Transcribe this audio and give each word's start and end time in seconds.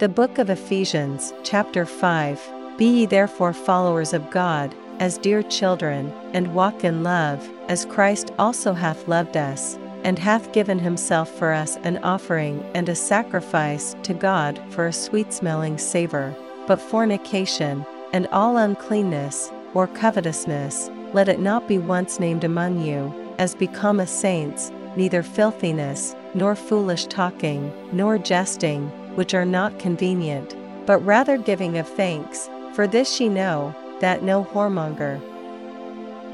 The 0.00 0.08
book 0.08 0.38
of 0.38 0.48
Ephesians, 0.48 1.34
chapter 1.42 1.84
5 1.84 2.78
Be 2.78 2.86
ye 2.86 3.04
therefore 3.04 3.52
followers 3.52 4.14
of 4.14 4.30
God, 4.30 4.74
as 4.98 5.18
dear 5.18 5.42
children, 5.42 6.10
and 6.32 6.54
walk 6.54 6.84
in 6.84 7.02
love, 7.02 7.46
as 7.68 7.84
Christ 7.84 8.30
also 8.38 8.72
hath 8.72 9.08
loved 9.08 9.36
us, 9.36 9.78
and 10.02 10.18
hath 10.18 10.54
given 10.54 10.78
himself 10.78 11.28
for 11.28 11.52
us 11.52 11.76
an 11.82 11.98
offering 11.98 12.64
and 12.74 12.88
a 12.88 12.94
sacrifice 12.94 13.94
to 14.04 14.14
God 14.14 14.58
for 14.70 14.86
a 14.86 14.92
sweet 14.94 15.34
smelling 15.34 15.76
savour. 15.76 16.34
But 16.66 16.80
fornication, 16.80 17.84
and 18.14 18.26
all 18.28 18.56
uncleanness, 18.56 19.52
or 19.74 19.86
covetousness, 19.86 20.88
let 21.12 21.28
it 21.28 21.40
not 21.40 21.68
be 21.68 21.76
once 21.76 22.18
named 22.18 22.44
among 22.44 22.80
you, 22.80 23.12
as 23.38 23.54
becometh 23.54 24.08
saints, 24.08 24.72
neither 24.96 25.22
filthiness, 25.22 26.16
nor 26.32 26.56
foolish 26.56 27.04
talking, 27.04 27.70
nor 27.92 28.16
jesting 28.16 28.90
which 29.20 29.34
are 29.34 29.44
not 29.44 29.78
convenient, 29.78 30.56
but 30.86 31.04
rather 31.04 31.36
giving 31.36 31.76
of 31.76 31.86
thanks, 31.86 32.48
for 32.72 32.86
this 32.86 33.20
ye 33.20 33.28
know, 33.28 33.74
that 34.00 34.22
no 34.22 34.44
whoremonger, 34.44 35.20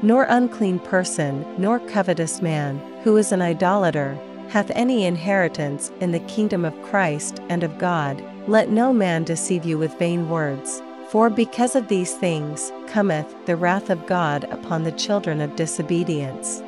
nor 0.01 0.23
unclean 0.29 0.79
person, 0.79 1.45
nor 1.57 1.81
covetous 1.81 2.41
man, 2.41 2.79
who 3.03 3.17
is 3.17 3.33
an 3.33 3.41
idolater, 3.41 4.17
hath 4.47 4.71
any 4.71 5.03
inheritance 5.03 5.91
in 5.99 6.13
the 6.13 6.21
kingdom 6.21 6.63
of 6.63 6.81
Christ 6.81 7.41
and 7.49 7.61
of 7.61 7.77
God. 7.77 8.23
Let 8.47 8.69
no 8.69 8.93
man 8.93 9.25
deceive 9.25 9.65
you 9.65 9.77
with 9.77 9.99
vain 9.99 10.29
words. 10.29 10.81
For 11.09 11.29
because 11.29 11.75
of 11.75 11.89
these 11.89 12.13
things 12.13 12.71
cometh 12.87 13.35
the 13.47 13.57
wrath 13.57 13.89
of 13.89 14.07
God 14.07 14.45
upon 14.45 14.83
the 14.83 14.93
children 14.93 15.41
of 15.41 15.57
disobedience. 15.57 16.63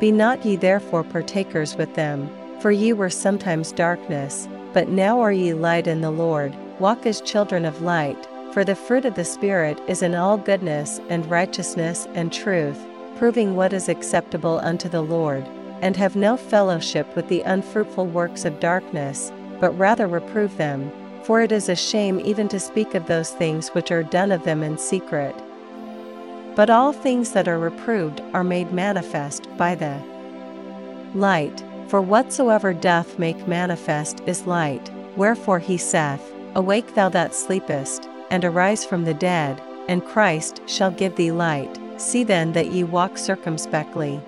Be 0.00 0.10
not 0.10 0.46
ye 0.46 0.56
therefore 0.56 1.04
partakers 1.04 1.76
with 1.76 1.94
them, 1.94 2.30
for 2.60 2.70
ye 2.70 2.94
were 2.94 3.10
sometimes 3.10 3.70
darkness, 3.70 4.48
but 4.74 4.88
now 4.88 5.20
are 5.20 5.32
ye 5.32 5.54
light 5.54 5.86
in 5.86 6.00
the 6.00 6.10
Lord, 6.10 6.54
walk 6.80 7.06
as 7.06 7.20
children 7.20 7.64
of 7.64 7.80
light, 7.80 8.28
for 8.52 8.64
the 8.64 8.74
fruit 8.74 9.04
of 9.04 9.14
the 9.14 9.24
Spirit 9.24 9.80
is 9.86 10.02
in 10.02 10.16
all 10.16 10.36
goodness 10.36 11.00
and 11.08 11.30
righteousness 11.30 12.08
and 12.14 12.32
truth, 12.32 12.84
proving 13.16 13.54
what 13.54 13.72
is 13.72 13.88
acceptable 13.88 14.58
unto 14.58 14.88
the 14.88 15.00
Lord, 15.00 15.46
and 15.80 15.96
have 15.96 16.16
no 16.16 16.36
fellowship 16.36 17.14
with 17.14 17.28
the 17.28 17.42
unfruitful 17.42 18.06
works 18.06 18.44
of 18.44 18.58
darkness, 18.58 19.32
but 19.60 19.70
rather 19.78 20.08
reprove 20.08 20.56
them, 20.56 20.90
for 21.22 21.40
it 21.40 21.52
is 21.52 21.68
a 21.68 21.76
shame 21.76 22.20
even 22.24 22.48
to 22.48 22.58
speak 22.58 22.94
of 22.94 23.06
those 23.06 23.30
things 23.30 23.68
which 23.68 23.92
are 23.92 24.02
done 24.02 24.32
of 24.32 24.42
them 24.42 24.64
in 24.64 24.76
secret. 24.76 25.34
But 26.56 26.68
all 26.68 26.92
things 26.92 27.30
that 27.32 27.46
are 27.46 27.58
reproved 27.58 28.20
are 28.32 28.44
made 28.44 28.72
manifest 28.72 29.48
by 29.56 29.76
the 29.76 30.02
light 31.14 31.62
for 31.94 32.02
whatsoever 32.02 32.74
doth 32.74 33.20
make 33.20 33.46
manifest 33.46 34.20
is 34.26 34.48
light, 34.48 34.90
wherefore 35.14 35.60
he 35.60 35.76
saith, 35.76 36.34
Awake 36.56 36.92
thou 36.96 37.08
that 37.10 37.36
sleepest, 37.36 38.08
and 38.32 38.44
arise 38.44 38.84
from 38.84 39.04
the 39.04 39.14
dead, 39.14 39.62
and 39.86 40.04
Christ 40.04 40.60
shall 40.66 40.90
give 40.90 41.14
thee 41.14 41.30
light. 41.30 41.78
See 41.96 42.24
then 42.24 42.52
that 42.54 42.72
ye 42.72 42.82
walk 42.82 43.16
circumspectly. 43.16 44.20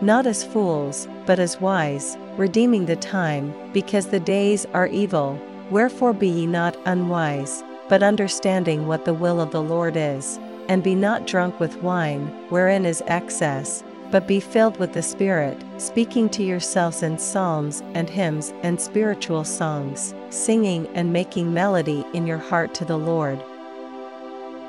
Not 0.00 0.26
as 0.26 0.42
fools, 0.42 1.06
but 1.26 1.38
as 1.38 1.60
wise, 1.60 2.16
redeeming 2.38 2.86
the 2.86 2.96
time, 2.96 3.52
because 3.74 4.06
the 4.06 4.18
days 4.18 4.64
are 4.72 4.86
evil. 4.86 5.38
Wherefore 5.70 6.14
be 6.14 6.28
ye 6.28 6.46
not 6.46 6.78
unwise, 6.86 7.62
but 7.90 8.02
understanding 8.02 8.86
what 8.86 9.04
the 9.04 9.12
will 9.12 9.42
of 9.42 9.50
the 9.50 9.62
Lord 9.62 9.98
is, 9.98 10.38
and 10.70 10.82
be 10.82 10.94
not 10.94 11.26
drunk 11.26 11.60
with 11.60 11.82
wine, 11.82 12.28
wherein 12.48 12.86
is 12.86 13.02
excess 13.06 13.84
but 14.10 14.26
be 14.26 14.40
filled 14.40 14.78
with 14.78 14.92
the 14.92 15.02
Spirit, 15.02 15.62
speaking 15.76 16.28
to 16.30 16.42
yourselves 16.42 17.02
in 17.02 17.18
psalms 17.18 17.82
and 17.94 18.08
hymns 18.08 18.52
and 18.62 18.80
spiritual 18.80 19.44
songs, 19.44 20.14
singing 20.30 20.86
and 20.94 21.12
making 21.12 21.52
melody 21.52 22.04
in 22.14 22.26
your 22.26 22.38
heart 22.38 22.74
to 22.74 22.84
the 22.84 22.96
Lord. 22.96 23.42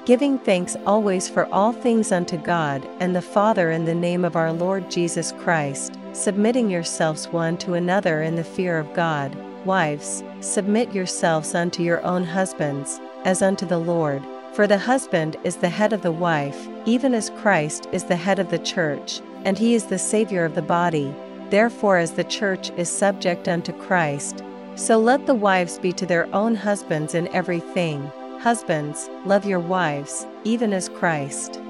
Giving 0.05 0.39
thanks 0.39 0.75
always 0.85 1.29
for 1.29 1.45
all 1.53 1.71
things 1.71 2.11
unto 2.11 2.37
God 2.37 2.87
and 2.99 3.15
the 3.15 3.21
Father 3.21 3.69
in 3.71 3.85
the 3.85 3.95
name 3.95 4.25
of 4.25 4.35
our 4.35 4.51
Lord 4.51 4.89
Jesus 4.89 5.33
Christ, 5.33 5.93
submitting 6.13 6.69
yourselves 6.69 7.27
one 7.27 7.57
to 7.59 7.73
another 7.75 8.23
in 8.23 8.35
the 8.35 8.43
fear 8.43 8.79
of 8.79 8.93
God. 8.93 9.35
Wives, 9.65 10.23
submit 10.39 10.93
yourselves 10.93 11.53
unto 11.53 11.83
your 11.83 12.03
own 12.03 12.23
husbands, 12.23 12.99
as 13.25 13.41
unto 13.41 13.65
the 13.65 13.77
Lord. 13.77 14.23
For 14.59 14.67
the 14.67 14.77
husband 14.77 15.37
is 15.45 15.55
the 15.55 15.69
head 15.69 15.93
of 15.93 16.01
the 16.01 16.11
wife, 16.11 16.67
even 16.83 17.13
as 17.13 17.29
Christ 17.29 17.87
is 17.93 18.03
the 18.03 18.17
head 18.17 18.39
of 18.39 18.49
the 18.49 18.59
church 18.59 19.21
and 19.45 19.57
he 19.57 19.73
is 19.73 19.85
the 19.85 19.97
Saviour 19.97 20.43
of 20.43 20.53
the 20.53 20.61
body. 20.61 21.15
Therefore, 21.49 21.95
as 21.95 22.11
the 22.11 22.25
church 22.25 22.69
is 22.71 22.89
subject 22.89 23.47
unto 23.47 23.71
Christ, 23.71 24.43
so 24.75 24.99
let 24.99 25.25
the 25.25 25.33
wives 25.33 25.79
be 25.79 25.93
to 25.93 26.05
their 26.05 26.27
own 26.35 26.55
husbands 26.55 27.15
in 27.15 27.29
everything. 27.29 28.11
Husbands, 28.41 29.09
love 29.23 29.45
your 29.45 29.61
wives, 29.61 30.27
even 30.43 30.73
as 30.73 30.89
Christ 30.89 31.61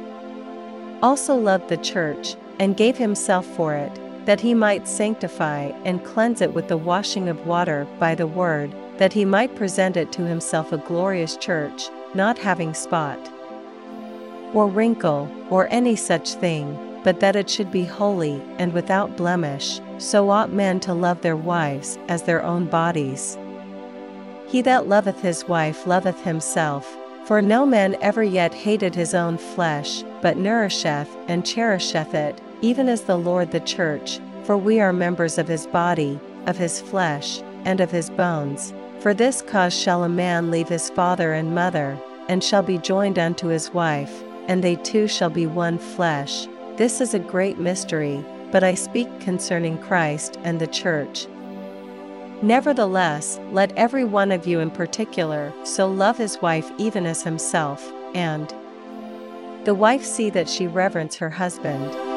also 1.03 1.35
loved 1.35 1.69
the 1.69 1.77
church, 1.77 2.35
and 2.57 2.75
gave 2.75 2.97
himself 2.97 3.45
for 3.55 3.75
it, 3.75 4.25
that 4.25 4.41
he 4.41 4.55
might 4.55 4.87
sanctify 4.87 5.65
and 5.85 6.03
cleanse 6.03 6.41
it 6.41 6.55
with 6.55 6.69
the 6.69 6.75
washing 6.75 7.29
of 7.29 7.45
water 7.45 7.85
by 7.99 8.15
the 8.15 8.25
word, 8.25 8.73
that 8.99 9.11
he 9.11 9.25
might 9.25 9.55
present 9.55 9.97
it 9.97 10.11
to 10.11 10.21
himself 10.21 10.71
a 10.71 10.77
glorious 10.77 11.35
church, 11.35 11.89
not 12.13 12.37
having 12.37 12.73
spot, 12.73 13.19
or 14.53 14.67
wrinkle, 14.67 15.29
or 15.49 15.67
any 15.71 15.95
such 15.95 16.35
thing 16.35 16.77
but 17.03 17.19
that 17.19 17.35
it 17.35 17.49
should 17.49 17.71
be 17.71 17.85
holy 17.85 18.41
and 18.57 18.73
without 18.73 19.17
blemish, 19.17 19.79
so 19.97 20.29
ought 20.29 20.51
men 20.51 20.79
to 20.81 20.93
love 20.93 21.21
their 21.21 21.35
wives 21.35 21.97
as 22.07 22.23
their 22.23 22.43
own 22.43 22.65
bodies. 22.65 23.37
He 24.47 24.61
that 24.63 24.87
loveth 24.87 25.21
his 25.21 25.47
wife 25.47 25.85
loveth 25.87 26.21
himself, 26.23 26.97
for 27.25 27.41
no 27.41 27.65
man 27.65 27.95
ever 28.01 28.23
yet 28.23 28.53
hated 28.53 28.95
his 28.95 29.13
own 29.13 29.37
flesh, 29.37 30.03
but 30.21 30.37
nourisheth 30.37 31.09
and 31.27 31.45
cherisheth 31.45 32.13
it, 32.13 32.41
even 32.61 32.89
as 32.89 33.03
the 33.03 33.17
Lord 33.17 33.51
the 33.51 33.59
church, 33.59 34.19
for 34.43 34.57
we 34.57 34.79
are 34.79 34.91
members 34.91 35.37
of 35.37 35.47
his 35.47 35.67
body, 35.67 36.19
of 36.47 36.57
his 36.57 36.81
flesh, 36.81 37.41
and 37.65 37.79
of 37.79 37.91
his 37.91 38.09
bones. 38.09 38.73
For 39.01 39.13
this 39.13 39.41
cause 39.41 39.73
shall 39.73 40.03
a 40.03 40.09
man 40.09 40.51
leave 40.51 40.67
his 40.67 40.89
father 40.89 41.31
and 41.31 41.55
mother, 41.55 41.97
and 42.27 42.43
shall 42.43 42.61
be 42.61 42.77
joined 42.77 43.17
unto 43.17 43.47
his 43.47 43.73
wife, 43.73 44.23
and 44.49 44.61
they 44.61 44.75
two 44.75 45.07
shall 45.07 45.29
be 45.29 45.47
one 45.47 45.77
flesh. 45.77 46.47
This 46.75 46.99
is 46.99 47.13
a 47.13 47.19
great 47.19 47.57
mystery, 47.57 48.25
but 48.51 48.61
I 48.61 48.73
speak 48.73 49.07
concerning 49.21 49.77
Christ 49.77 50.37
and 50.43 50.59
the 50.59 50.67
Church. 50.67 51.27
Nevertheless, 52.41 53.39
let 53.51 53.71
every 53.77 54.03
one 54.03 54.33
of 54.33 54.45
you 54.45 54.59
in 54.59 54.69
particular 54.69 55.53
so 55.63 55.87
love 55.87 56.17
his 56.17 56.41
wife 56.41 56.69
even 56.77 57.05
as 57.05 57.23
himself, 57.23 57.89
and 58.13 58.53
the 59.63 59.75
wife 59.75 60.03
see 60.03 60.29
that 60.31 60.49
she 60.49 60.67
reverence 60.67 61.15
her 61.15 61.29
husband. 61.29 62.08